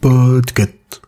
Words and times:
Podcast. 0.00 1.00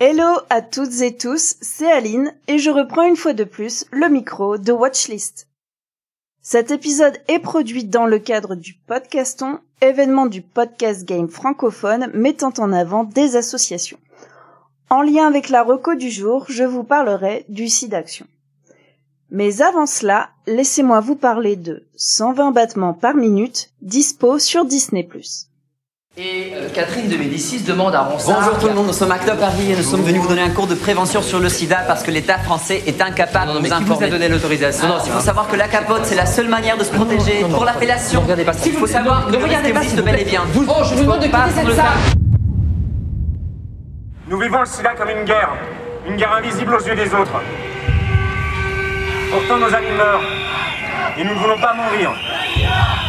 Hello 0.00 0.40
à 0.50 0.60
toutes 0.62 1.00
et 1.02 1.16
tous, 1.16 1.56
c'est 1.60 1.90
Aline 1.90 2.32
et 2.48 2.58
je 2.58 2.70
reprends 2.70 3.06
une 3.06 3.16
fois 3.16 3.32
de 3.32 3.44
plus 3.44 3.84
le 3.90 4.08
micro 4.08 4.58
de 4.58 4.72
Watchlist. 4.72 5.46
Cet 6.46 6.70
épisode 6.70 7.16
est 7.28 7.38
produit 7.38 7.84
dans 7.84 8.04
le 8.04 8.18
cadre 8.18 8.54
du 8.54 8.74
Podcaston, 8.74 9.60
événement 9.80 10.26
du 10.26 10.42
podcast 10.42 11.06
game 11.06 11.26
francophone 11.26 12.10
mettant 12.12 12.52
en 12.58 12.70
avant 12.70 13.04
des 13.04 13.36
associations. 13.36 13.96
En 14.90 15.00
lien 15.00 15.26
avec 15.26 15.48
la 15.48 15.62
reco 15.62 15.94
du 15.94 16.10
jour, 16.10 16.44
je 16.50 16.64
vous 16.64 16.84
parlerai 16.84 17.46
du 17.48 17.68
site 17.68 17.94
Action. 17.94 18.26
Mais 19.30 19.62
avant 19.62 19.86
cela, 19.86 20.28
laissez-moi 20.46 21.00
vous 21.00 21.16
parler 21.16 21.56
de 21.56 21.86
120 21.96 22.50
battements 22.50 22.92
par 22.92 23.14
minute, 23.14 23.70
dispo 23.80 24.38
sur 24.38 24.66
Disney+. 24.66 25.08
Et 26.16 26.52
euh, 26.54 26.68
Catherine 26.72 27.08
de 27.08 27.16
Médicis 27.16 27.62
demande 27.64 27.92
à 27.92 28.02
Ronsard. 28.02 28.38
Bonjour 28.38 28.58
tout 28.60 28.68
le 28.68 28.74
monde, 28.74 28.86
nous 28.86 28.92
sommes 28.92 29.10
Act 29.10 29.28
Up 29.28 29.40
Paris 29.40 29.72
et 29.72 29.76
nous 29.76 29.82
sommes 29.82 30.02
venus 30.02 30.20
vous 30.22 30.28
donner 30.28 30.42
un 30.42 30.50
cours 30.50 30.68
de 30.68 30.76
prévention 30.76 31.20
sur 31.22 31.40
le 31.40 31.48
sida 31.48 31.78
parce 31.88 32.04
que 32.04 32.12
l'État 32.12 32.38
français 32.38 32.84
est 32.86 33.00
incapable 33.02 33.48
Non, 33.48 33.54
non, 33.54 33.58
de 33.60 33.64
mais 33.64 33.70
nous 33.70 33.76
qui 33.78 33.82
vous 33.84 33.90
a 33.90 33.94
informer. 33.96 34.10
donné 34.10 34.28
l'autorisation 34.28 34.86
Non, 34.86 34.94
non, 34.98 35.00
il 35.04 35.10
faut 35.10 35.18
savoir 35.18 35.48
que 35.48 35.56
la 35.56 35.66
capote 35.66 36.02
c'est 36.04 36.14
la 36.14 36.26
seule 36.26 36.46
manière 36.48 36.76
de 36.78 36.84
se 36.84 36.92
protéger 36.92 37.40
non, 37.42 37.48
non, 37.48 37.56
pour 37.56 37.64
l'appellation. 37.64 38.20
ne 38.20 38.24
regardez 38.26 38.44
pas 38.44 38.52
ça. 38.52 38.60
Il 38.64 38.72
faut 38.74 38.86
savoir 38.86 39.26
que 39.26 39.32
regardez 39.36 39.56
risque 39.56 39.74
pas, 39.74 39.80
existe 39.82 40.04
bel 40.04 40.20
et 40.20 40.24
bien. 40.24 40.42
Vous- 40.52 40.64
Oh, 40.68 40.84
je 40.84 40.94
vous 40.94 41.02
demande 41.02 41.20
de 41.20 41.26
Pas 41.26 41.48
quitter 41.48 41.54
cette 41.56 41.66
le 41.66 41.74
salle. 41.74 41.84
Nous 44.28 44.38
vivons 44.38 44.60
le 44.60 44.66
sida 44.66 44.90
comme 44.96 45.08
une 45.10 45.24
guerre, 45.24 45.50
une 46.08 46.14
guerre 46.14 46.32
invisible 46.38 46.74
aux 46.76 46.86
yeux 46.86 46.94
des 46.94 47.12
autres. 47.12 47.40
Pourtant 49.34 49.58
nos 49.58 49.74
amis 49.74 49.90
meurent, 49.90 50.22
et 51.18 51.24
nous 51.24 51.34
ne 51.34 51.38
voulons 51.40 51.58
pas 51.58 51.74
mourir. 51.74 52.14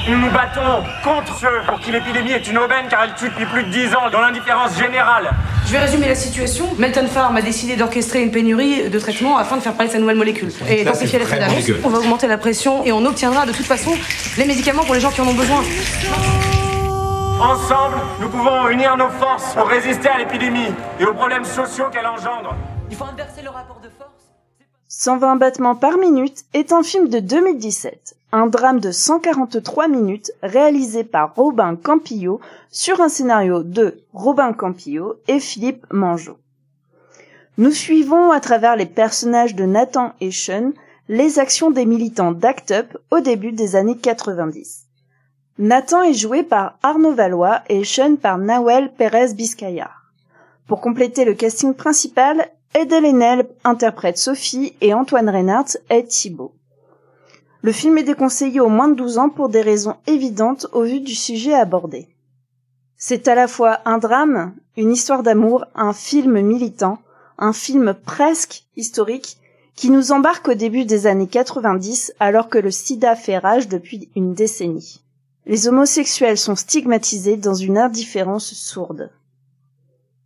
Nous 0.10 0.18
nous 0.18 0.32
battons 0.32 0.84
contre 1.04 1.38
ceux 1.38 1.62
pour 1.68 1.80
qui 1.80 1.92
l'épidémie 1.92 2.32
est 2.32 2.48
une 2.48 2.58
aubaine 2.58 2.88
car 2.90 3.04
elle 3.04 3.14
tue 3.14 3.30
depuis 3.30 3.46
plus 3.46 3.64
de 3.64 3.70
10 3.70 3.96
ans 3.96 4.10
dans 4.12 4.22
l'indifférence 4.22 4.76
générale. 4.76 5.30
Je 5.68 5.72
vais 5.74 5.78
résumer 5.78 6.08
la 6.08 6.16
situation. 6.16 6.66
Melton 6.80 7.06
Farm 7.06 7.38
a 7.38 7.44
décidé 7.44 7.76
d'orchestrer 7.76 8.24
une 8.24 8.32
pénurie 8.32 8.90
de 8.90 8.98
traitements 8.98 9.38
afin 9.38 9.58
de 9.58 9.62
faire 9.62 9.74
parler 9.74 9.90
de 9.90 9.94
sa 9.94 10.00
nouvelle 10.00 10.18
molécule. 10.18 10.52
Et 10.68 10.84
d'amplifier 10.84 11.20
l'effet 11.20 11.38
d'annonce. 11.38 11.70
On 11.84 11.90
va 11.90 12.00
augmenter 12.00 12.26
la 12.26 12.40
pression 12.40 12.84
et 12.84 12.92
on 12.92 13.06
obtiendra 13.06 13.46
de 13.46 13.52
toute 13.52 13.68
façon 13.68 13.92
les 14.40 14.46
médicaments 14.46 14.84
pour 14.84 14.96
les 14.96 15.02
gens 15.02 15.12
qui 15.12 15.22
en 15.22 15.28
ont 15.28 15.34
besoin. 15.36 15.62
Ensemble, 17.40 17.98
nous 18.20 18.30
pouvons 18.30 18.68
unir 18.70 18.98
nos 18.98 19.10
forces 19.10 19.54
pour 19.54 19.68
résister 19.68 20.10
à 20.10 20.18
l'épidémie 20.18 20.74
et 21.00 21.06
aux 21.06 21.14
problèmes 21.14 21.46
sociaux 21.46 21.86
qu'elle 21.94 22.08
engendre. 22.08 22.56
Il 22.90 22.98
faut 22.98 23.06
inverser 23.06 23.44
le 23.44 23.52
rapport 23.52 23.80
de 23.84 23.90
force. 23.96 24.15
120 24.98 25.36
battements 25.36 25.76
par 25.76 25.98
minute 25.98 26.46
est 26.54 26.72
un 26.72 26.82
film 26.82 27.10
de 27.10 27.20
2017, 27.20 28.16
un 28.32 28.48
drame 28.48 28.80
de 28.80 28.92
143 28.92 29.90
minutes 29.90 30.32
réalisé 30.42 31.04
par 31.04 31.36
Robin 31.36 31.76
Campillo 31.76 32.40
sur 32.72 33.02
un 33.02 33.10
scénario 33.10 33.62
de 33.62 34.00
Robin 34.14 34.54
Campillo 34.54 35.16
et 35.28 35.42
Philippe 35.42 35.86
Mangeot. 35.92 36.38
Nous 37.58 37.72
suivons 37.72 38.32
à 38.32 38.40
travers 38.40 38.78
les 38.78 38.86
personnages 38.86 39.54
de 39.54 39.66
Nathan 39.66 40.14
et 40.22 40.32
Sean 40.32 40.72
les 41.10 41.40
actions 41.40 41.72
des 41.72 41.86
militants 41.86 42.32
d'Act 42.32 42.72
Up 42.72 42.98
au 43.12 43.20
début 43.20 43.52
des 43.52 43.76
années 43.76 43.98
90. 43.98 44.86
Nathan 45.60 46.04
est 46.04 46.14
joué 46.14 46.42
par 46.42 46.80
Arnaud 46.84 47.14
Valois 47.14 47.64
et 47.68 47.84
Sean 47.84 48.16
par 48.16 48.38
Nawel 48.38 48.94
Pérez 48.94 49.34
Biscayar. 49.34 50.06
Pour 50.68 50.80
compléter 50.80 51.26
le 51.26 51.34
casting 51.34 51.74
principal, 51.74 52.48
Edel 52.78 53.48
interprète 53.64 54.18
Sophie 54.18 54.74
et 54.82 54.94
Antoine 54.94 55.30
Reinhardt 55.30 55.78
est 55.90 56.10
Thibaut. 56.10 56.52
Le 57.62 57.72
film 57.72 57.98
est 57.98 58.04
déconseillé 58.04 58.60
aux 58.60 58.68
moins 58.68 58.90
de 58.90 58.96
12 58.96 59.18
ans 59.18 59.30
pour 59.30 59.48
des 59.48 59.62
raisons 59.62 59.96
évidentes 60.08 60.68
au 60.74 60.84
vu 60.84 61.00
du 61.00 61.16
sujet 61.16 61.54
abordé. 61.54 62.10
C'est 62.98 63.30
à 63.30 63.36
la 63.36 63.48
fois 63.48 63.80
un 63.86 63.98
drame, 63.98 64.54
une 64.76 64.92
histoire 64.92 65.24
d'amour, 65.24 65.64
un 65.74 65.94
film 65.94 66.42
militant, 66.42 66.98
un 67.38 67.54
film 67.54 67.94
presque 67.94 68.66
historique 68.76 69.38
qui 69.76 69.90
nous 69.90 70.12
embarque 70.12 70.50
au 70.50 70.54
début 70.54 70.84
des 70.84 71.08
années 71.08 71.28
90 71.28 72.16
alors 72.20 72.50
que 72.50 72.58
le 72.58 72.72
sida 72.72 73.16
fait 73.16 73.38
rage 73.38 73.70
depuis 73.70 74.10
une 74.18 74.34
décennie. 74.34 75.02
Les 75.46 75.70
homosexuels 75.70 76.38
sont 76.38 76.58
stigmatisés 76.58 77.38
dans 77.38 77.56
une 77.56 77.78
indifférence 77.78 78.54
sourde. 78.54 79.12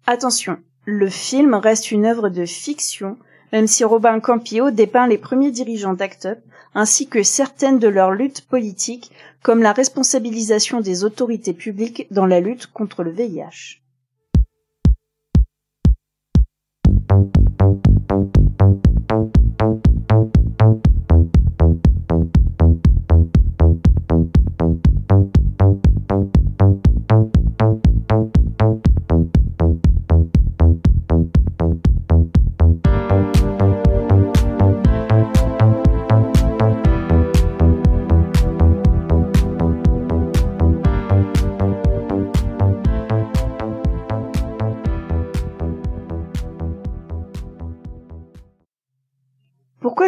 Attention, 0.08 0.58
le 0.86 1.10
film 1.10 1.54
reste 1.56 1.92
une 1.92 2.06
œuvre 2.06 2.30
de 2.30 2.46
fiction, 2.46 3.18
même 3.52 3.68
si 3.68 3.84
Robin 3.84 4.20
Campillo 4.20 4.72
dépeint 4.72 5.08
les 5.08 5.18
premiers 5.18 5.52
dirigeants 5.52 5.94
d'Act 5.94 6.26
Up, 6.26 6.40
ainsi 6.74 7.08
que 7.08 7.24
certaines 7.24 7.80
de 7.80 7.88
leurs 7.88 8.12
luttes 8.12 8.42
politiques, 8.42 9.12
comme 9.42 9.62
la 9.62 9.74
responsabilisation 9.74 10.82
des 10.82 11.04
autorités 11.04 11.54
publiques 11.54 12.08
dans 12.12 12.26
la 12.26 12.40
lutte 12.40 12.68
contre 12.68 13.04
le 13.04 13.12
VIH. 13.12 13.82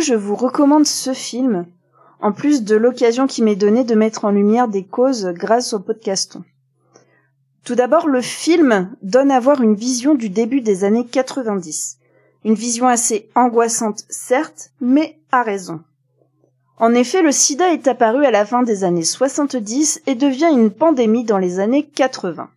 Je 0.02 0.16
vous 0.16 0.36
recommande 0.36 0.86
ce 0.86 1.14
film, 1.14 1.66
en 2.20 2.32
plus 2.32 2.64
de 2.64 2.76
l'occasion 2.76 3.28
qui 3.28 3.42
m'est 3.42 3.56
donnée 3.56 3.84
de 3.84 3.96
mettre 3.96 4.26
en 4.26 4.32
lumière 4.32 4.68
des 4.68 4.84
causes 4.84 5.28
grâce 5.28 5.74
au 5.74 5.80
podcaston 5.80 6.44
Tout 7.64 7.76
d'abord, 7.76 8.08
le 8.08 8.22
film 8.22 8.90
donne 9.02 9.32
à 9.32 9.40
voir 9.40 9.62
une 9.62 9.76
vision 9.76 10.16
du 10.16 10.30
début 10.30 10.62
des 10.62 10.84
années 10.84 11.06
90. 11.06 11.98
Une 12.44 12.56
vision 12.56 12.88
assez 12.88 13.30
angoissante, 13.36 14.06
certes, 14.10 14.72
mais 14.82 15.20
à 15.32 15.44
raison. 15.44 15.82
En 16.78 16.96
effet, 16.96 17.22
le 17.22 17.32
sida 17.32 17.72
est 17.72 17.88
apparu 17.88 18.26
à 18.26 18.32
la 18.32 18.46
fin 18.46 18.64
des 18.64 18.84
années 18.84 19.04
70 19.04 20.02
et 20.08 20.16
devient 20.16 20.50
une 20.52 20.72
pandémie 20.72 21.26
dans 21.26 21.38
les 21.38 21.60
années 21.60 21.86
80. 21.86 22.50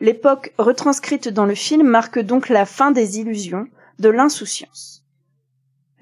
L'époque 0.00 0.54
retranscrite 0.58 1.28
dans 1.28 1.46
le 1.46 1.56
film 1.56 1.86
marque 1.86 2.20
donc 2.20 2.48
la 2.48 2.66
fin 2.66 2.92
des 2.92 3.18
illusions, 3.18 3.66
de 3.98 4.08
l'insouciance. 4.08 4.91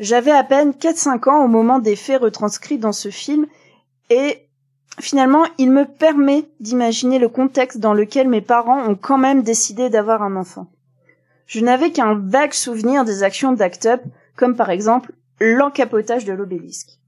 J'avais 0.01 0.31
à 0.31 0.43
peine 0.45 0.71
4-5 0.71 1.29
ans 1.29 1.45
au 1.45 1.47
moment 1.47 1.79
des 1.79 1.95
faits 1.95 2.23
retranscrits 2.23 2.79
dans 2.79 2.91
ce 2.91 3.11
film 3.11 3.47
et 4.09 4.49
finalement 4.99 5.45
il 5.59 5.71
me 5.71 5.85
permet 5.85 6.47
d'imaginer 6.59 7.19
le 7.19 7.29
contexte 7.29 7.77
dans 7.77 7.93
lequel 7.93 8.27
mes 8.27 8.41
parents 8.41 8.83
ont 8.89 8.95
quand 8.95 9.19
même 9.19 9.43
décidé 9.43 9.91
d'avoir 9.91 10.23
un 10.23 10.37
enfant. 10.37 10.69
Je 11.45 11.61
n'avais 11.61 11.91
qu'un 11.91 12.15
vague 12.15 12.55
souvenir 12.55 13.05
des 13.05 13.23
actions 13.23 13.53
d'Act 13.53 13.85
Up, 13.85 14.01
comme 14.37 14.57
par 14.57 14.71
exemple 14.71 15.13
l'encapotage 15.39 16.25
de 16.25 16.33
l'obélisque. 16.33 16.99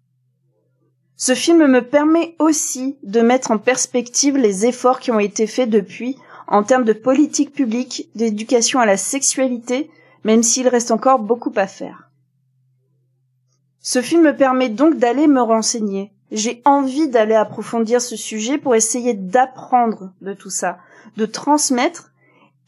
Ce 1.16 1.34
film 1.34 1.66
me 1.66 1.80
permet 1.80 2.36
aussi 2.38 2.98
de 3.04 3.22
mettre 3.22 3.52
en 3.52 3.58
perspective 3.58 4.36
les 4.36 4.66
efforts 4.66 5.00
qui 5.00 5.10
ont 5.10 5.18
été 5.18 5.46
faits 5.46 5.70
depuis 5.70 6.18
en 6.46 6.62
termes 6.62 6.84
de 6.84 6.92
politique 6.92 7.54
publique, 7.54 8.10
d'éducation 8.14 8.80
à 8.80 8.86
la 8.86 8.98
sexualité, 8.98 9.90
même 10.24 10.42
s'il 10.42 10.68
reste 10.68 10.90
encore 10.90 11.20
beaucoup 11.20 11.52
à 11.56 11.66
faire. 11.66 12.11
Ce 13.84 14.00
film 14.00 14.22
me 14.22 14.36
permet 14.36 14.68
donc 14.68 14.96
d'aller 14.96 15.26
me 15.26 15.42
renseigner. 15.42 16.12
J'ai 16.30 16.62
envie 16.64 17.08
d'aller 17.08 17.34
approfondir 17.34 18.00
ce 18.00 18.14
sujet 18.14 18.56
pour 18.56 18.76
essayer 18.76 19.12
d'apprendre 19.12 20.12
de 20.20 20.34
tout 20.34 20.50
ça, 20.50 20.78
de 21.16 21.26
transmettre 21.26 22.12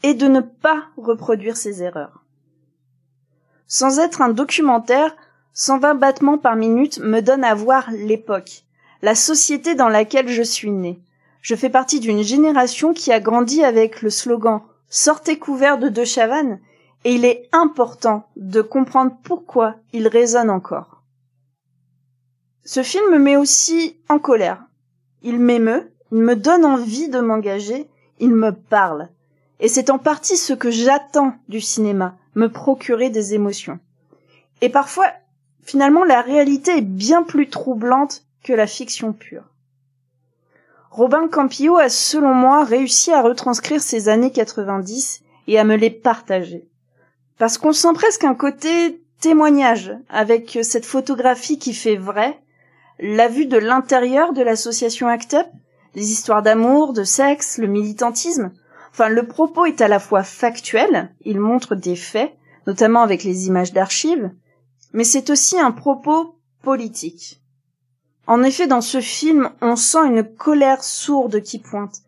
et 0.03 0.13
de 0.13 0.27
ne 0.27 0.41
pas 0.41 0.83
reproduire 0.97 1.55
ces 1.55 1.81
erreurs. 1.81 2.25
Sans 3.65 3.99
être 3.99 4.21
un 4.21 4.29
documentaire, 4.29 5.15
120 5.53 5.95
battements 5.95 6.37
par 6.37 6.57
minute 6.57 6.99
me 6.99 7.21
donne 7.21 7.45
à 7.45 7.55
voir 7.55 7.89
l'époque, 7.91 8.65
la 9.01 9.15
société 9.15 9.73
dans 9.73 9.89
laquelle 9.89 10.27
je 10.27 10.43
suis 10.43 10.71
né. 10.71 10.99
Je 11.41 11.55
fais 11.55 11.69
partie 11.69 12.01
d'une 12.01 12.23
génération 12.23 12.93
qui 12.93 13.13
a 13.13 13.21
grandi 13.21 13.63
avec 13.63 14.01
le 14.01 14.09
slogan 14.09 14.61
Sortez 14.89 15.39
couvert 15.39 15.77
de 15.77 15.89
De 15.89 16.03
Chavannes 16.03 16.59
et 17.05 17.13
il 17.13 17.23
est 17.23 17.47
important 17.51 18.27
de 18.35 18.61
comprendre 18.61 19.15
pourquoi 19.23 19.75
il 19.93 20.07
résonne 20.07 20.49
encore. 20.49 20.94
Ce 22.67 22.81
film 22.81 23.11
me 23.11 23.19
met 23.19 23.37
aussi 23.37 23.95
en 24.09 24.17
colère. 24.17 24.63
Il 25.21 25.39
m'émeut, 25.39 25.91
il 26.11 26.17
me 26.17 26.35
donne 26.35 26.65
envie 26.65 27.09
de 27.09 27.19
m'engager, 27.19 27.87
il 28.19 28.31
me 28.31 28.51
parle. 28.51 29.09
Et 29.59 29.67
c'est 29.67 29.91
en 29.91 29.99
partie 29.99 30.35
ce 30.35 30.53
que 30.53 30.71
j'attends 30.71 31.35
du 31.47 31.61
cinéma, 31.61 32.17
me 32.33 32.47
procurer 32.47 33.11
des 33.11 33.35
émotions. 33.35 33.79
Et 34.61 34.69
parfois, 34.69 35.05
finalement, 35.61 36.03
la 36.03 36.21
réalité 36.21 36.77
est 36.77 36.81
bien 36.81 37.21
plus 37.21 37.49
troublante 37.49 38.25
que 38.43 38.53
la 38.53 38.65
fiction 38.65 39.13
pure. 39.13 39.43
Robin 40.89 41.27
Campillo 41.27 41.77
a, 41.77 41.89
selon 41.89 42.33
moi, 42.33 42.63
réussi 42.63 43.11
à 43.11 43.21
retranscrire 43.21 43.81
ces 43.81 44.09
années 44.09 44.31
90 44.31 45.21
et 45.47 45.59
à 45.59 45.63
me 45.63 45.75
les 45.75 45.91
partager. 45.91 46.67
Parce 47.37 47.59
qu'on 47.59 47.73
sent 47.73 47.93
presque 47.93 48.23
un 48.23 48.33
côté 48.33 49.03
témoignage 49.19 49.93
avec 50.09 50.57
cette 50.63 50.85
photographie 50.85 51.59
qui 51.59 51.73
fait 51.73 51.97
vrai, 51.97 52.39
la 52.99 53.27
vue 53.27 53.45
de 53.45 53.57
l'intérieur 53.57 54.33
de 54.33 54.41
l'association 54.41 55.07
ACT 55.07 55.33
UP, 55.33 55.47
les 55.95 56.11
histoires 56.11 56.43
d'amour, 56.43 56.93
de 56.93 57.03
sexe, 57.03 57.57
le 57.57 57.67
militantisme. 57.67 58.51
Enfin, 58.91 59.09
le 59.09 59.27
propos 59.27 59.65
est 59.65 59.81
à 59.81 59.87
la 59.87 59.99
fois 59.99 60.23
factuel, 60.23 61.13
il 61.21 61.39
montre 61.39 61.75
des 61.75 61.95
faits, 61.95 62.33
notamment 62.67 63.01
avec 63.01 63.23
les 63.23 63.47
images 63.47 63.73
d'archives, 63.73 64.31
mais 64.93 65.03
c'est 65.03 65.29
aussi 65.29 65.59
un 65.59 65.71
propos 65.71 66.35
politique. 66.61 67.41
En 68.27 68.41
effet, 68.43 68.67
dans 68.67 68.81
ce 68.81 69.01
film, 69.01 69.51
on 69.61 69.75
sent 69.75 70.05
une 70.05 70.23
colère 70.23 70.83
sourde 70.83 71.41
qui 71.41 71.59
pointe, 71.59 72.01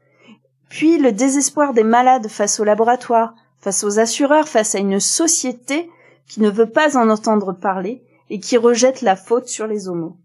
puis 0.69 0.98
le 0.98 1.12
désespoir 1.12 1.74
des 1.74 1.83
malades 1.83 2.28
face 2.28 2.60
au 2.60 2.63
laboratoire, 2.63 3.36
face 3.60 3.83
aux 3.83 4.00
assureurs, 4.00 4.48
face 4.48 4.75
à 4.75 4.80
une 4.80 5.00
société 5.00 5.90
qui 6.28 6.42
ne 6.42 6.50
veut 6.50 6.69
pas 6.69 6.98
en 6.98 7.10
entendre 7.10 7.54
parler 7.54 8.04
et 8.30 8.40
qui 8.40 8.57
rejette 8.57 9.01
la 9.01 9.16
faute 9.16 9.48
sur 9.48 9.68
les 9.68 9.88
homos. 9.88 10.18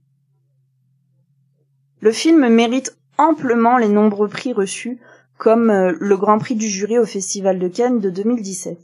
Le 2.03 2.11
film 2.11 2.49
mérite 2.49 2.99
amplement 3.17 3.79
les 3.79 3.89
nombreux 3.89 4.27
prix 4.27 4.53
reçus, 4.53 4.99
comme 5.39 5.71
euh, 5.71 5.93
le 6.01 6.17
Grand 6.17 6.39
Prix 6.39 6.57
du 6.57 6.69
jury 6.69 6.99
au 6.99 7.07
Festival 7.07 7.61
de 7.61 7.69
Cannes 7.69 8.01
de 8.01 8.11
2017. 8.11 8.77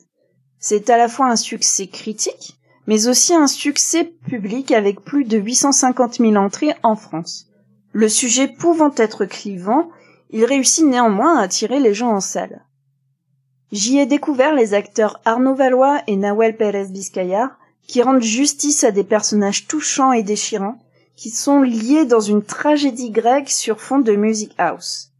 C'est 0.61 0.89
à 0.89 0.97
la 0.97 1.09
fois 1.09 1.27
un 1.27 1.35
succès 1.35 1.89
critique, 1.89 2.61
mais 2.87 3.09
aussi 3.09 3.35
un 3.35 3.49
succès 3.49 4.05
public 4.05 4.71
avec 4.71 5.01
plus 5.01 5.25
de 5.25 5.37
850 5.37 6.19
000 6.19 6.37
entrées 6.37 6.75
en 6.85 6.95
France. 6.95 7.49
Le 7.91 8.09
sujet 8.09 8.47
pouvant 8.47 8.95
être 8.97 9.25
clivant, 9.25 9.91
il 10.31 10.45
réussit 10.45 10.87
néanmoins 10.87 11.39
à 11.39 11.43
attirer 11.43 11.81
les 11.81 11.95
gens 11.95 12.11
en 12.11 12.21
salle. 12.21 12.65
J'y 13.73 13.99
ai 13.99 14.07
découvert 14.07 14.55
les 14.55 14.75
acteurs 14.75 15.21
Arnaud 15.25 15.57
Valois 15.57 16.03
et 16.07 16.15
Nawel 16.15 16.57
Pérez 16.57 16.87
Biscayar, 16.87 17.59
qui 17.89 18.01
rendent 18.01 18.23
justice 18.23 18.85
à 18.85 18.93
des 18.93 19.03
personnages 19.03 19.67
touchants 19.67 20.13
et 20.13 20.23
déchirants, 20.23 20.79
qui 21.19 21.31
sont 21.31 21.63
liés 21.63 22.05
dans 22.05 22.21
une 22.21 22.45
tragédie 22.45 23.11
grecque 23.11 23.51
sur 23.51 23.81
fond 23.81 23.99
de 23.99 24.13
music 24.13 24.55
house. 24.57 25.11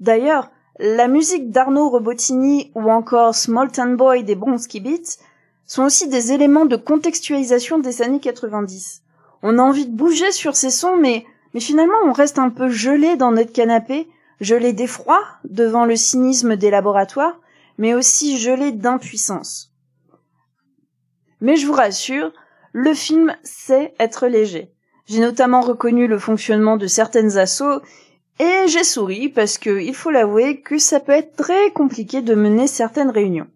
D'ailleurs, 0.00 0.50
la 0.80 1.06
musique 1.06 1.52
d'Arnaud 1.52 1.88
Robotini 1.88 2.72
ou 2.74 2.90
encore 2.90 3.36
Small 3.36 3.70
Town 3.70 3.94
Boy 3.94 4.24
des 4.24 4.34
Bronski 4.34 4.80
Beats 4.80 5.18
sont 5.66 5.84
aussi 5.84 6.08
des 6.08 6.32
éléments 6.32 6.66
de 6.66 6.74
contextualisation 6.74 7.78
des 7.78 8.02
années 8.02 8.18
90. 8.18 9.02
On 9.44 9.60
a 9.60 9.62
envie 9.62 9.86
de 9.86 9.94
bouger 9.94 10.32
sur 10.32 10.56
ces 10.56 10.70
sons, 10.70 10.96
mais 10.96 11.24
finalement 11.60 11.98
on 12.06 12.12
reste 12.12 12.40
un 12.40 12.50
peu 12.50 12.68
gelé 12.68 13.14
dans 13.14 13.30
notre 13.30 13.52
canapé, 13.52 14.08
gelé 14.40 14.72
d'effroi 14.72 15.22
devant 15.44 15.84
le 15.84 15.94
cynisme 15.94 16.56
des 16.56 16.70
laboratoires, 16.70 17.38
mais 17.78 17.94
aussi 17.94 18.36
gelé 18.36 18.72
d'impuissance. 18.72 19.72
Mais 21.40 21.54
je 21.54 21.68
vous 21.68 21.72
rassure, 21.72 22.32
le 22.72 22.94
film 22.94 23.36
sait 23.44 23.94
être 24.00 24.26
léger. 24.26 24.72
J'ai 25.10 25.18
notamment 25.18 25.60
reconnu 25.60 26.06
le 26.06 26.20
fonctionnement 26.20 26.76
de 26.76 26.86
certaines 26.86 27.36
assauts 27.36 27.80
et 28.38 28.68
j'ai 28.68 28.84
souri 28.84 29.28
parce 29.28 29.58
que, 29.58 29.80
il 29.80 29.92
faut 29.92 30.12
l'avouer, 30.12 30.60
que 30.60 30.78
ça 30.78 31.00
peut 31.00 31.10
être 31.10 31.34
très 31.34 31.72
compliqué 31.72 32.22
de 32.22 32.36
mener 32.36 32.68
certaines 32.68 33.10
réunions. 33.10 33.48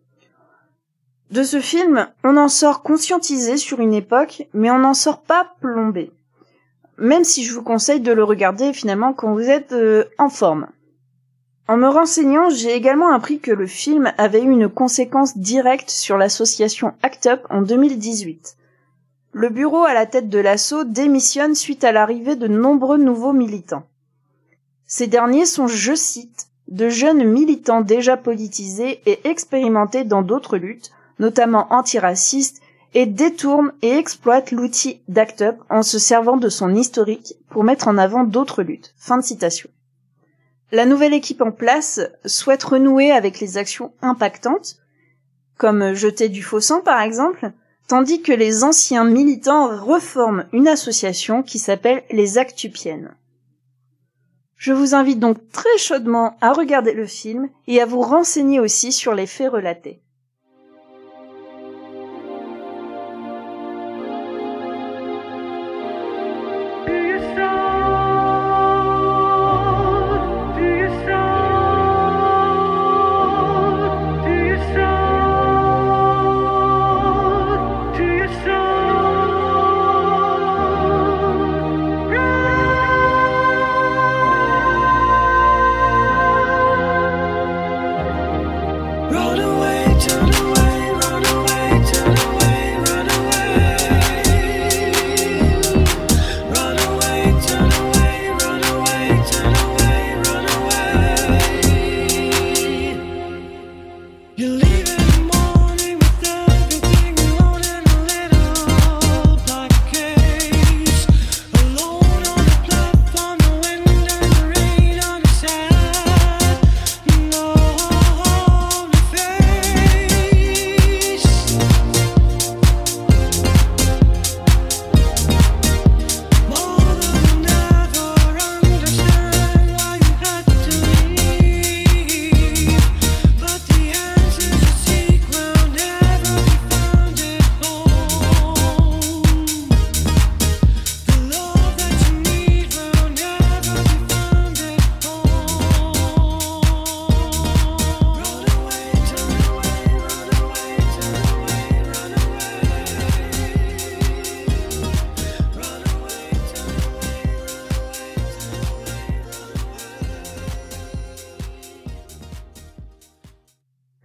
De 1.31 1.45
ce 1.45 1.61
film, 1.61 2.09
on 2.25 2.37
en 2.39 2.49
sort 2.49 2.83
conscientisé 2.83 3.57
sur 3.57 3.79
une 3.79 3.95
époque, 3.95 4.49
mais 4.53 4.69
on 4.73 4.79
n'en 4.79 4.95
sort 4.95 5.23
pas 5.23 5.55
plombé. 5.61 6.11
Même 6.99 7.23
si 7.23 7.45
je 7.45 7.55
vous 7.55 7.63
conseille 7.63 8.01
de 8.01 8.11
le 8.11 8.25
regarder 8.25 8.73
finalement 8.73 9.13
quand 9.13 9.33
vous 9.33 9.49
êtes 9.49 9.71
euh, 9.71 10.07
en 10.19 10.31
forme. 10.31 10.67
En 11.69 11.77
me 11.77 11.87
renseignant, 11.87 12.51
j'ai 12.51 12.75
également 12.75 13.15
appris 13.15 13.39
que 13.39 13.53
le 13.53 13.69
film 13.69 14.13
avait 14.19 14.43
eu 14.43 14.51
une 14.51 14.69
conséquence 14.69 15.39
directe 15.39 15.91
sur 15.91 16.19
l'association 16.19 16.95
ACT 17.05 17.27
UP 17.27 17.47
en 17.49 17.63
2018. 17.63 18.57
Le 19.37 19.49
bureau 19.49 19.83
à 19.83 19.95
la 19.95 20.07
tête 20.07 20.29
de 20.29 20.39
l'assaut 20.39 20.85
démissionne 20.85 21.57
suite 21.57 21.83
à 21.83 21.91
l'arrivée 21.91 22.37
de 22.37 22.47
nombreux 22.47 22.99
nouveaux 22.99 23.33
militants. 23.33 23.83
Ces 24.87 25.09
derniers 25.09 25.45
sont, 25.45 25.67
je 25.67 25.93
cite, 25.97 26.47
de 26.69 26.89
jeunes 26.89 27.25
militants 27.25 27.81
déjà 27.81 28.17
politisés 28.17 29.01
et 29.07 29.29
expérimentés 29.29 30.05
dans 30.05 30.23
d'autres 30.23 30.57
luttes, 30.57 30.93
notamment 31.19 31.67
antiracistes, 31.73 32.63
et 32.95 33.07
détournent 33.07 33.73
et 33.83 33.99
exploitent 33.99 34.53
l'outil 34.53 35.01
d'ACT 35.09 35.41
UP 35.41 35.57
en 35.69 35.83
se 35.83 35.99
servant 35.99 36.37
de 36.37 36.49
son 36.49 36.73
historique 36.73 37.35
pour 37.51 37.65
mettre 37.65 37.89
en 37.89 37.99
avant 37.99 38.23
d'autres 38.23 38.63
luttes. 38.63 38.95
Fin 38.97 39.17
de 39.17 39.25
citation. 39.25 39.69
La 40.71 40.87
nouvelle 40.87 41.13
équipe 41.13 41.43
en 41.43 41.51
place 41.51 42.01
souhaite 42.25 42.63
renouer 42.63 43.11
avec 43.11 43.41
les 43.41 43.59
actions 43.59 43.93
impactantes, 44.01 44.77
comme 45.59 45.93
jeter 45.93 46.29
du 46.29 46.45
faux 46.45 46.61
sang 46.61 46.83
par 46.83 47.01
exemple, 47.01 47.51
tandis 47.89 48.23
que 48.23 48.33
les 48.33 48.65
anciens 48.65 49.05
militants 49.05 49.69
reforment 49.85 50.47
une 50.53 50.69
association 50.69 51.43
qui 51.43 51.59
s'appelle 51.59 52.03
les 52.11 52.39
Actupiennes. 52.39 53.15
Je 54.57 54.73
vous 54.73 54.95
invite 54.95 55.19
donc 55.19 55.37
très 55.51 55.79
chaudement 55.79 56.37
à 56.41 56.53
regarder 56.53 56.93
le 56.93 57.07
film 57.07 57.51
et 57.67 57.81
à 57.81 57.87
vous 57.87 58.01
renseigner 58.01 58.61
aussi 58.61 58.93
sur 58.93 59.15
les 59.15 59.27
faits 59.27 59.53
relatés. 59.53 60.01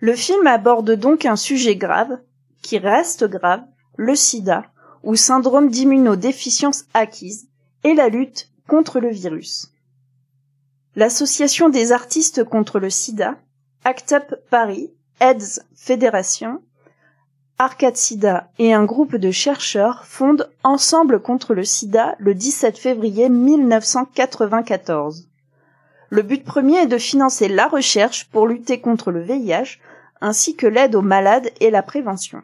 Le 0.02 0.16
film 0.16 0.48
aborde 0.48 0.92
donc 0.92 1.26
un 1.26 1.36
sujet 1.36 1.76
grave, 1.76 2.20
qui 2.62 2.78
reste 2.78 3.26
grave, 3.26 3.64
le 3.98 4.16
sida, 4.16 4.64
ou 5.04 5.16
syndrome 5.16 5.70
d'immunodéficience 5.70 6.86
acquise, 6.94 7.48
et 7.84 7.94
la 7.94 8.08
lutte 8.08 8.50
contre 8.68 9.00
le 9.00 9.10
virus. 9.10 9.72
L'association 10.96 11.70
des 11.70 11.92
artistes 11.92 12.44
contre 12.44 12.80
le 12.80 12.90
sida, 12.90 13.36
ACT 13.84 14.14
UP 14.14 14.36
Paris, 14.50 14.92
AIDS 15.20 15.62
Fédération, 15.76 16.62
Arcade 17.58 17.98
Sida 17.98 18.50
et 18.58 18.74
un 18.74 18.86
groupe 18.86 19.18
de 19.18 19.32
chercheurs 19.32 20.06
fondent 20.06 20.50
Ensemble 20.64 21.22
contre 21.22 21.54
le 21.54 21.66
sida 21.66 22.16
le 22.18 22.34
17 22.34 22.78
février 22.78 23.28
1994. 23.28 25.28
Le 26.10 26.22
but 26.22 26.46
premier 26.46 26.78
est 26.78 26.88
de 26.88 26.98
financer 26.98 27.50
la 27.50 27.68
recherche 27.68 28.30
pour 28.30 28.48
lutter 28.48 28.80
contre 28.80 29.12
le 29.12 29.22
VIH 29.22 29.78
ainsi 30.22 30.56
que 30.56 30.68
l'aide 30.68 30.96
aux 30.96 31.02
malades 31.02 31.50
et 31.60 31.70
la 31.70 31.84
prévention. 31.84 32.42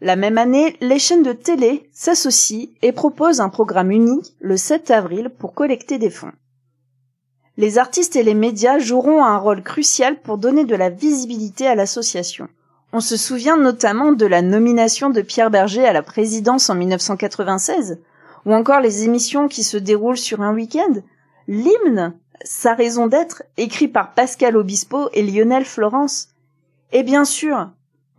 La 0.00 0.16
même 0.16 0.38
année, 0.38 0.76
les 0.80 0.98
chaînes 0.98 1.22
de 1.22 1.32
télé 1.32 1.88
s'associent 1.92 2.68
et 2.82 2.90
proposent 2.90 3.40
un 3.40 3.48
programme 3.48 3.92
unique 3.92 4.34
le 4.40 4.56
7 4.56 4.90
avril 4.90 5.30
pour 5.30 5.54
collecter 5.54 5.98
des 5.98 6.10
fonds. 6.10 6.32
Les 7.56 7.78
artistes 7.78 8.16
et 8.16 8.22
les 8.22 8.34
médias 8.34 8.78
joueront 8.78 9.22
un 9.22 9.36
rôle 9.36 9.62
crucial 9.62 10.20
pour 10.20 10.38
donner 10.38 10.64
de 10.64 10.74
la 10.74 10.90
visibilité 10.90 11.66
à 11.66 11.74
l'association. 11.74 12.48
On 12.92 13.00
se 13.00 13.16
souvient 13.16 13.56
notamment 13.56 14.12
de 14.12 14.26
la 14.26 14.42
nomination 14.42 15.10
de 15.10 15.22
Pierre 15.22 15.50
Berger 15.50 15.84
à 15.84 15.92
la 15.92 16.02
présidence 16.02 16.68
en 16.68 16.74
1996, 16.74 18.00
ou 18.44 18.54
encore 18.54 18.80
les 18.80 19.04
émissions 19.04 19.48
qui 19.48 19.62
se 19.62 19.76
déroulent 19.76 20.18
sur 20.18 20.42
un 20.42 20.52
week-end. 20.52 20.94
L'hymne, 21.46 22.14
sa 22.42 22.74
raison 22.74 23.06
d'être, 23.06 23.44
écrit 23.56 23.88
par 23.88 24.14
Pascal 24.14 24.56
Obispo 24.56 25.08
et 25.12 25.22
Lionel 25.22 25.64
Florence. 25.64 26.28
Et 26.92 27.02
bien 27.02 27.24
sûr, 27.24 27.70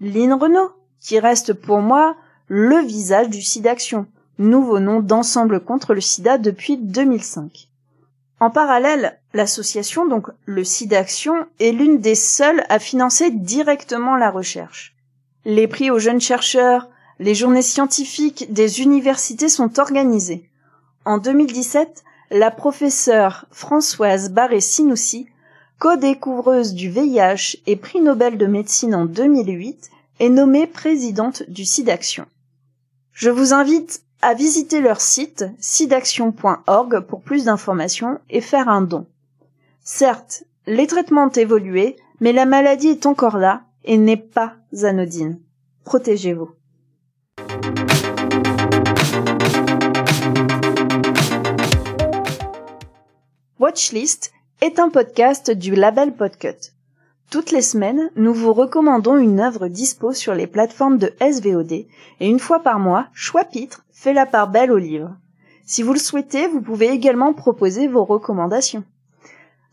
Lynn 0.01 0.33
Renault, 0.33 0.71
qui 0.99 1.19
reste 1.19 1.53
pour 1.53 1.79
moi 1.79 2.15
le 2.47 2.79
visage 2.79 3.29
du 3.29 3.41
SIDAction, 3.41 4.07
nouveau 4.39 4.79
nom 4.79 4.99
d'ensemble 4.99 5.59
contre 5.59 5.93
le 5.93 6.01
sida 6.01 6.37
depuis 6.37 6.77
2005. 6.77 7.69
En 8.39 8.49
parallèle, 8.49 9.19
l'association, 9.33 10.07
donc 10.07 10.27
le 10.45 10.63
SIDAction, 10.63 11.45
est 11.59 11.71
l'une 11.71 11.99
des 11.99 12.15
seules 12.15 12.63
à 12.67 12.79
financer 12.79 13.29
directement 13.31 14.17
la 14.17 14.31
recherche. 14.31 14.95
Les 15.45 15.67
prix 15.67 15.91
aux 15.91 15.99
jeunes 15.99 16.21
chercheurs, 16.21 16.89
les 17.19 17.35
journées 17.35 17.61
scientifiques 17.61 18.51
des 18.51 18.81
universités 18.81 19.49
sont 19.49 19.79
organisées. 19.79 20.49
En 21.05 21.19
2017, 21.19 22.03
la 22.31 22.49
professeure 22.49 23.45
Françoise 23.51 24.31
Barré-Sinoussi, 24.31 25.27
co-découvreuse 25.83 26.73
du 26.73 26.89
VIH 26.89 27.57
et 27.67 27.75
prix 27.75 27.99
Nobel 27.99 28.37
de 28.37 28.45
médecine 28.45 28.95
en 28.95 29.03
2008, 29.03 29.89
est 30.21 30.29
nommée 30.29 30.65
présidente 30.65 31.43
du 31.49 31.65
SIDAction. 31.65 32.25
Je 33.11 33.29
vous 33.29 33.53
invite 33.53 34.01
à 34.21 34.33
visiter 34.33 34.79
leur 34.79 35.01
site 35.01 35.43
sidaction.org 35.59 37.01
pour 37.01 37.21
plus 37.21 37.43
d'informations 37.43 38.17
et 38.29 38.39
faire 38.39 38.69
un 38.69 38.81
don. 38.81 39.07
Certes, 39.83 40.45
les 40.67 40.87
traitements 40.87 41.25
ont 41.25 41.29
évolué, 41.29 41.97
mais 42.21 42.31
la 42.31 42.45
maladie 42.45 42.87
est 42.87 43.05
encore 43.05 43.37
là 43.37 43.63
et 43.83 43.97
n'est 43.97 44.15
pas 44.15 44.53
anodine. 44.83 45.41
Protégez-vous. 45.83 46.51
Watchlist 53.59 54.31
est 54.61 54.79
un 54.79 54.89
podcast 54.89 55.51
du 55.51 55.75
label 55.75 56.13
Podcut. 56.13 56.71
Toutes 57.29 57.51
les 57.51 57.61
semaines, 57.61 58.11
nous 58.15 58.33
vous 58.33 58.53
recommandons 58.53 59.17
une 59.17 59.39
œuvre 59.39 59.67
dispo 59.67 60.13
sur 60.13 60.35
les 60.35 60.47
plateformes 60.47 60.97
de 60.97 61.13
SVOD 61.19 61.71
et 61.71 61.87
une 62.19 62.39
fois 62.39 62.59
par 62.59 62.79
mois, 62.79 63.07
Choix-Pitre 63.13 63.83
fait 63.91 64.13
la 64.13 64.25
part 64.25 64.49
belle 64.49 64.71
au 64.71 64.77
livre. 64.77 65.15
Si 65.65 65.81
vous 65.81 65.93
le 65.93 65.99
souhaitez, 65.99 66.47
vous 66.47 66.61
pouvez 66.61 66.89
également 66.89 67.33
proposer 67.33 67.87
vos 67.87 68.03
recommandations. 68.03 68.83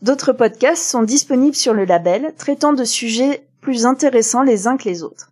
D'autres 0.01 0.33
podcasts 0.33 0.83
sont 0.83 1.03
disponibles 1.03 1.55
sur 1.55 1.73
le 1.73 1.85
label, 1.85 2.33
traitant 2.37 2.73
de 2.73 2.83
sujets 2.83 3.45
plus 3.61 3.85
intéressants 3.85 4.43
les 4.43 4.67
uns 4.67 4.77
que 4.77 4.89
les 4.89 5.03
autres. 5.03 5.31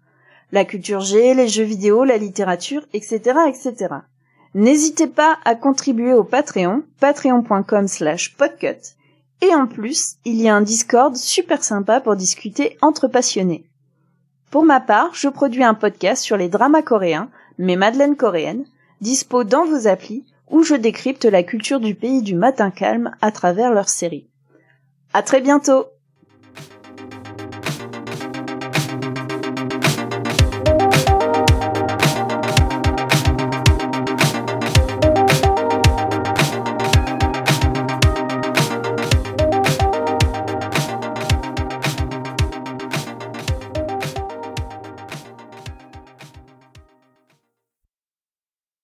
La 0.51 0.65
culture 0.65 1.01
G, 1.01 1.33
les 1.33 1.47
jeux 1.47 1.63
vidéo, 1.63 2.03
la 2.03 2.17
littérature, 2.17 2.85
etc., 2.93 3.19
etc. 3.47 3.95
N'hésitez 4.53 5.07
pas 5.07 5.37
à 5.45 5.55
contribuer 5.55 6.13
au 6.13 6.23
Patreon, 6.23 6.83
patreon.com 6.99 7.87
slash 7.87 8.35
podcut. 8.35 8.95
Et 9.41 9.53
en 9.55 9.67
plus, 9.67 10.15
il 10.25 10.35
y 10.35 10.49
a 10.49 10.55
un 10.55 10.61
Discord 10.61 11.15
super 11.15 11.63
sympa 11.63 12.01
pour 12.01 12.15
discuter 12.15 12.77
entre 12.81 13.07
passionnés. 13.07 13.65
Pour 14.51 14.63
ma 14.63 14.79
part, 14.79 15.13
je 15.13 15.29
produis 15.29 15.63
un 15.63 15.73
podcast 15.73 16.23
sur 16.23 16.35
les 16.35 16.49
dramas 16.49 16.81
coréens, 16.81 17.29
mes 17.57 17.75
madeleines 17.75 18.17
coréennes, 18.17 18.65
dispo 19.01 19.43
dans 19.43 19.65
vos 19.65 19.87
applis, 19.87 20.25
où 20.49 20.63
je 20.63 20.75
décrypte 20.75 21.25
la 21.25 21.43
culture 21.43 21.79
du 21.79 21.95
pays 21.95 22.21
du 22.21 22.35
matin 22.35 22.71
calme 22.71 23.11
à 23.21 23.31
travers 23.31 23.71
leurs 23.71 23.89
séries. 23.89 24.27
À 25.13 25.21
très 25.21 25.41
bientôt! 25.41 25.85